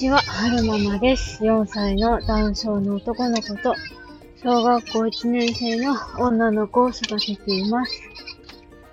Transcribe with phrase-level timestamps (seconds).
[0.00, 1.44] こんにちは、はるままです。
[1.44, 3.74] 4歳の男性の男の子と、
[4.42, 8.00] 小学校1年生の女の子を育てています。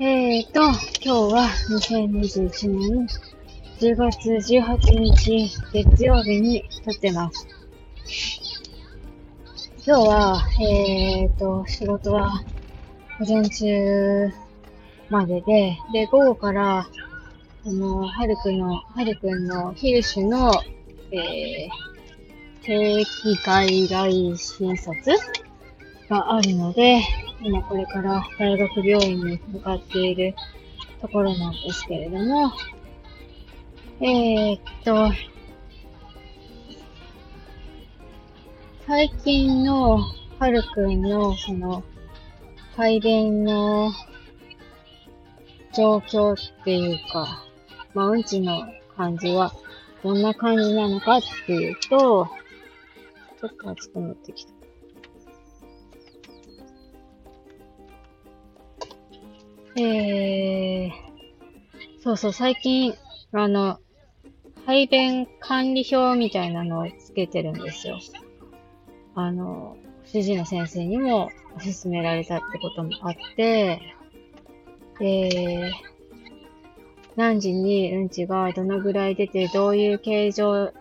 [0.00, 3.06] えーと、今日は2021年
[3.78, 7.46] 10月18日月曜日に撮ってます。
[9.86, 12.42] 今日は、えーと、仕事は
[13.20, 14.32] 午前中
[15.10, 16.88] までで、で、午後から、
[17.64, 20.50] あの、はるくんの、はるくんのヒルシュの、
[21.10, 25.16] えー、定期海外診察
[26.08, 27.00] があるので、
[27.40, 30.34] 今これから大学病院に向かっている
[31.00, 32.52] ところなんですけれども、
[34.00, 35.10] えー、っと、
[38.86, 39.98] 最近の
[40.38, 41.82] はるくんのその
[42.76, 43.92] 排便の
[45.74, 47.44] 状況っていうか、
[47.92, 48.62] まあ、うんちの
[48.96, 49.52] 感じは
[50.02, 52.28] どんな感じなのかっていうと、
[53.40, 54.52] ちょっと熱くなってきた。
[59.80, 60.90] えー、
[62.02, 62.94] そうそう、最近、
[63.32, 63.78] あの、
[64.66, 67.98] 排便管理表みたいなのをつけてるんですよ。
[69.14, 73.80] あの、主治医の先生にも勧められたってこともあって、
[74.98, 75.72] で、
[77.18, 80.72] 何時にうんちがどのぐらい出て、どういう形状、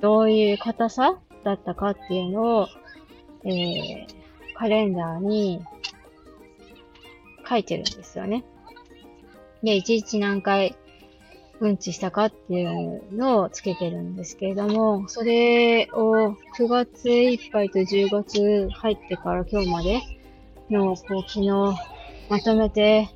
[0.00, 2.68] どういう硬さだったかっていうのを、
[3.42, 4.06] えー、
[4.54, 5.60] カレンダーに
[7.48, 8.44] 書いてるんですよね。
[9.64, 10.76] で、いちいち何回
[11.58, 20.02] うんちしたかっていうのをつけてるんですけれども、それを9月いっぱいと10月入ってから今日まで
[20.70, 21.50] の、こう、昨日
[22.28, 23.08] まとめて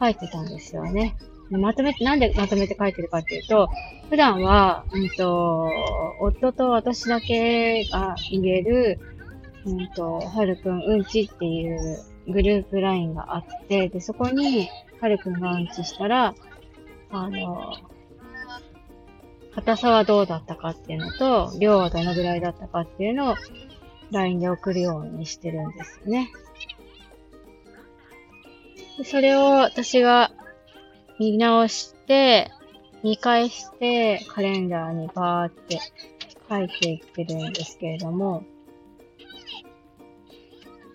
[0.00, 1.16] 書いてたんですよね。
[1.50, 3.68] まとめて、なんでまとめて書いてるかっていうと、
[4.10, 5.70] 普段は、うんと、
[6.20, 8.98] 夫と私だけが入れる、
[9.66, 14.68] うんと、はるくんうんちっていうグループラインがあって、で、そこに、
[15.00, 16.34] はるくんがうんちしたら、
[17.10, 17.74] あの、
[19.54, 23.36] 硬さはどうだったかっていうのと、量はどのぐらいだったかっていうのを
[24.10, 26.30] LINE で送るようにしてるんですよね。
[29.04, 30.30] それを私が
[31.18, 32.50] 見直して、
[33.02, 35.78] 見返して、カレンダーにバーって
[36.48, 38.44] 書いていってるんですけれども、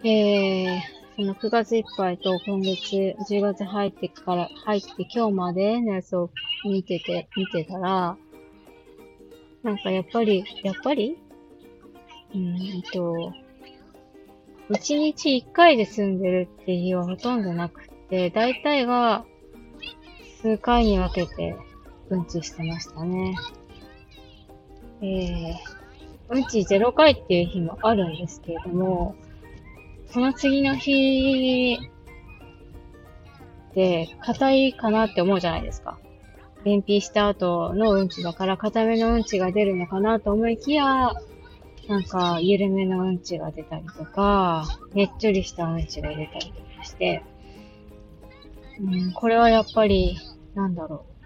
[0.03, 0.79] えー、
[1.15, 6.31] その9月いっぱいと今月10月入ってから、入って今日までのやつを
[6.65, 8.17] 見てて、見てたら、
[9.63, 11.17] なんかやっぱり、やっぱり
[12.33, 13.33] うーんと、
[14.69, 19.25] 1日1回で済んでるっていう日はほとんどなくて、大体が
[20.41, 21.57] 数回に分けて
[22.09, 23.35] うんちしてましたね。
[25.01, 25.55] えー、
[26.29, 29.15] うんち0回っていう日もあるんですけれども、
[30.11, 31.77] その次の日
[33.75, 35.99] で硬いかなって思うじゃないですか。
[36.63, 41.13] 便秘した後のうんちだから硬めのうんちが出るのかなと思いきや、
[41.87, 47.23] なんか緩めのうんちが出たりとか、ねっちょりしたうんちが出たりとかして、
[48.81, 50.17] うん、これはやっぱり、
[50.55, 51.19] なんだろう。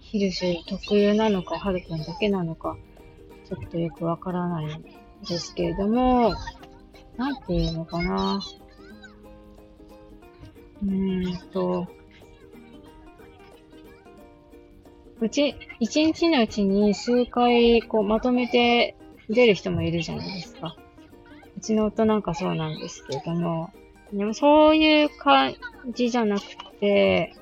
[0.00, 2.76] ヒルシュ特有なのか、ハルくんだけなのか、
[3.46, 4.82] ちょっとよくわからないん
[5.28, 6.34] ですけれども、
[7.18, 8.40] なんていうのかな。
[10.82, 11.86] うーんと、
[15.20, 18.96] うち、一日のうちに数回、こう、まとめて
[19.28, 20.76] 出る人もいるじゃないですか。
[21.56, 23.72] うちの夫なんかそうなんですけれども、
[24.12, 25.54] でもそういう感
[25.94, 26.42] じじゃなく
[26.80, 27.34] て、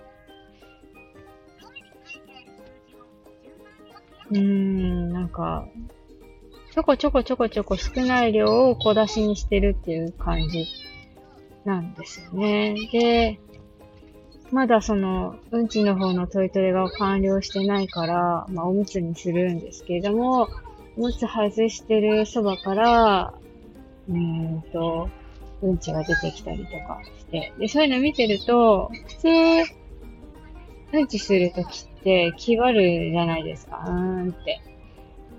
[4.30, 5.68] うーん、なんか、
[6.72, 10.66] ちょこちょこちょこちょこ少ない量を小出しにしてるっていう感じ
[11.64, 12.74] なんですよね。
[12.92, 13.40] で、
[14.50, 20.48] まだその、うんちの方のトイトレが完了してないから、まあおむつにするんですけれども、
[20.96, 23.34] おむつ外してるそばから、
[24.08, 25.08] うーんと、
[25.62, 27.52] うんちが出てきたりとかして。
[27.58, 29.28] で、そういうの見てると、普通、
[30.92, 33.84] うんちするときって気張るじゃないですか。
[33.86, 33.92] うー
[34.26, 34.60] んって。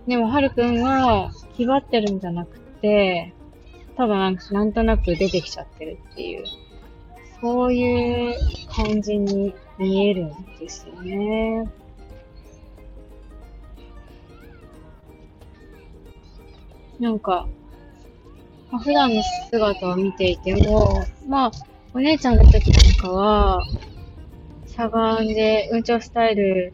[0.08, 3.34] でも、はるくんは気張ってるんじゃなくて、
[3.96, 6.46] 多分なんなんとなく出てきちゃってるっていう、
[7.42, 8.36] そういう
[8.70, 11.70] 感じに見えるんですよね。
[17.00, 17.48] なんか、
[18.72, 21.52] まあ普段の姿を見ていても、まあ、
[21.94, 23.64] お姉ちゃんの時なんかは、
[24.66, 26.74] しゃがんで、うんちょスタイル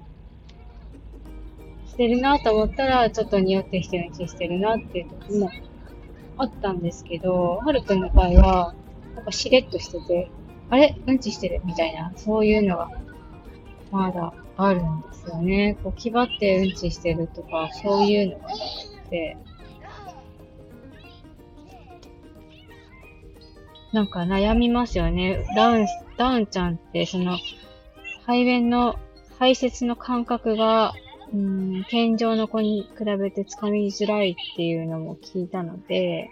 [1.87, 5.49] してるなと思ったら、ちょっと匂ってきてるうんちしてるなっていう時も
[6.37, 8.75] あったんですけど、はるくんの場合は、
[9.15, 10.31] なんかしれっとしてて、
[10.69, 10.95] あれ？
[11.05, 12.89] うんちしてるみたいな、そういうのが、
[13.91, 15.77] まだあるんですよね。
[15.83, 19.37] こう、気張ってうんちしてるとか、そういうのがなくて、
[23.93, 25.45] なんか悩みますよね。
[25.55, 25.87] ダウン、
[26.17, 27.37] ダウンちゃんって、その、
[28.25, 28.97] 排便の、
[29.39, 30.93] 排泄の感覚が、
[31.31, 36.31] うん、健常の子に比べてつかみづらいっていうのも聞いたので、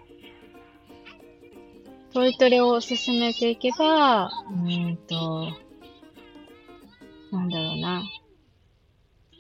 [2.13, 5.47] トイトレを進めていけば、うんと、
[7.31, 8.03] なんだろうな。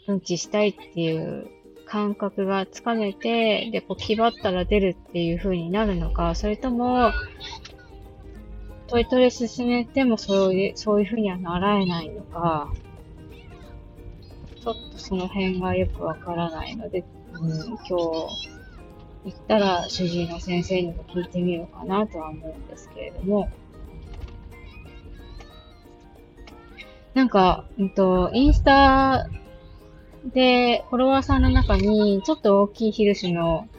[0.07, 1.47] うんちしたいっていう
[1.85, 7.11] 感覚がつかめて、で、こう、気張ったら出るっていう風になるのか、それとも、
[8.91, 12.73] トイトレ進めてもそういう、そういう風にはならえないのか、
[14.61, 18.27] ちょっとその辺がよくわからないので、うん、今日、行
[19.29, 23.49] ったら主治医の先生にも聞いてみようかなとは思うんですけれども、
[27.13, 29.29] なんか、うんと、インスタ
[30.33, 33.69] でフォロワーさんの中にちょっと大きいヒルシュの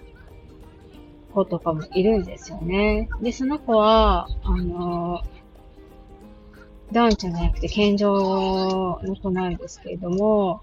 [1.33, 3.09] 子とかもいるんですよね。
[3.21, 5.23] で、その子は、あの、
[6.93, 10.63] ダウンじゃなくて健常の子なんですけれども、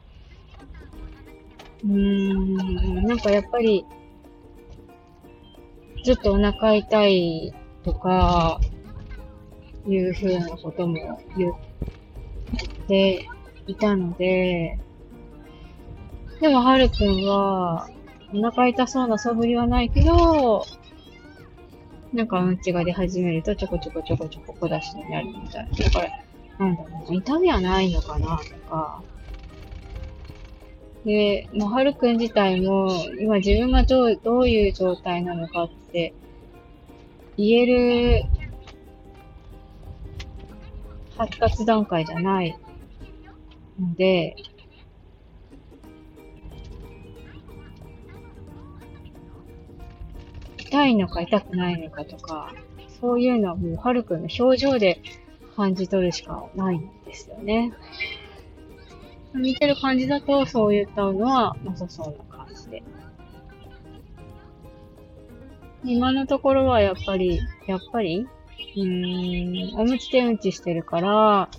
[1.83, 3.86] うーん、なんかやっぱり、
[6.04, 8.62] ずっとお腹痛いとか、
[9.88, 11.56] いうふうなことも言っ
[12.88, 13.27] て
[13.66, 14.80] いたので、
[16.42, 17.89] でも、はるくんは、
[18.33, 20.65] お腹痛そうな素振りはないけど、
[22.13, 25.77] なんかうんちが出始めるとちょこちょこちょこちょこ小出しになるみたいな。
[25.77, 26.09] だから、
[26.59, 29.03] なんだろう、痛みはないのかなとか。
[31.05, 32.89] で、もうはるくん自体も、
[33.19, 36.13] 今自分がどうどういう状態なのかって
[37.37, 38.23] 言える
[41.17, 42.57] 発達段階じゃない
[43.79, 44.35] ので、
[50.69, 52.54] 痛いのか痛くないのかとか、
[53.01, 55.01] そういうのはもうはるくんの表情で
[55.56, 57.74] 感じ取るしかないんですよね。
[59.33, 62.83] 見てる感じだと、そういったのはなさそうな感じで。
[65.83, 68.27] 今のところはやっぱり、やっぱり、
[68.75, 71.50] うーん、おむつでうんちしてるから、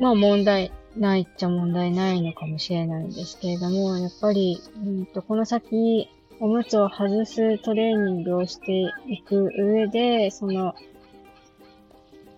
[0.00, 10.74] まあ問題ないっちゃ問題ないのかもしれないんですけれども、やっぱり、うんとこの先、おむつを外すトレーニングをしていく上で、その、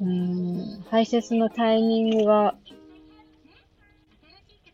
[0.00, 2.54] うん、排泄のタイミングが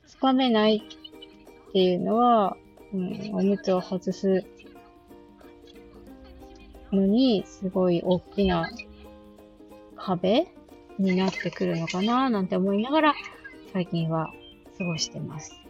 [0.07, 2.57] つかめないっていうのは、
[2.93, 4.45] うん、おむつを外す
[6.93, 8.71] のに、すごい大きな
[9.97, 10.49] 壁
[10.99, 13.15] になってくるのかななんて思いながら、
[13.73, 14.33] 最近は
[14.77, 15.64] 過ごしてます。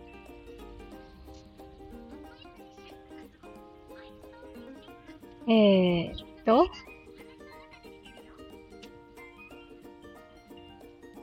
[5.47, 6.69] えーと、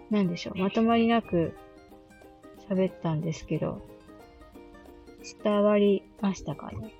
[0.09, 0.59] なんでしょう。
[0.59, 1.53] まとまりなく
[2.69, 3.81] 喋ったんですけど、
[5.43, 6.93] 伝わりましたかね？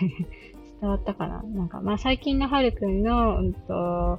[0.80, 1.42] 伝わったかな？
[1.42, 4.18] なんか、まあ最近のはるくんの、うんと、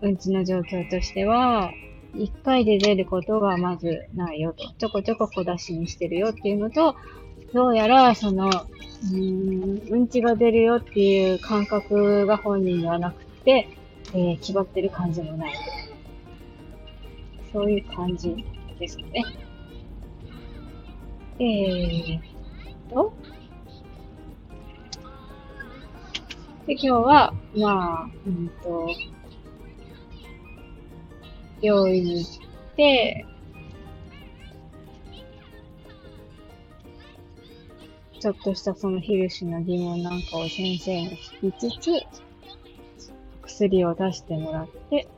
[0.00, 1.72] うんちの状況としては、
[2.14, 4.72] 一回で出ることがまずないよと。
[4.78, 6.96] ちょこちょこ小出しにしてるよっていうのと、
[7.52, 8.50] どうやら、その、
[9.12, 9.49] うん、
[10.10, 13.68] うんちが出るよっていう感覚が本人にはなくて、
[14.12, 15.54] えー、決まってる感じもない。
[17.52, 18.44] そういう感じ
[18.80, 19.24] ですね。
[21.38, 23.12] えーと、
[26.66, 28.88] で、今日は、まあ、うんと、
[31.62, 33.24] 病院に行って、
[38.20, 41.90] ちょっとしたそのヒルシの疑問なんかを先生に聞きつつ、
[43.40, 45.08] 薬を出してもらって、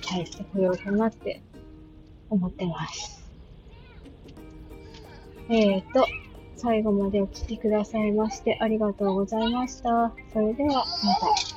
[0.00, 1.42] 帰ってこようかなって
[2.28, 3.28] 思ってます。
[5.48, 6.06] えーと、
[6.56, 10.12] 最後までお聴きくださいましてありがとうございました。
[10.32, 11.49] それでは、また。